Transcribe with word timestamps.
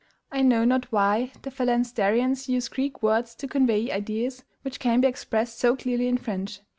I 0.31 0.41
know 0.41 0.65
not 0.65 0.91
why 0.91 1.31
the 1.43 1.51
phalansterians 1.51 2.47
use 2.49 2.69
Greek 2.69 3.03
words 3.03 3.35
to 3.35 3.47
convey 3.47 3.91
ideas 3.91 4.43
which 4.63 4.79
can 4.79 4.99
be 5.01 5.07
expressed 5.07 5.59
so 5.59 5.75
clearly 5.75 6.07
in 6.07 6.17
French. 6.17 6.61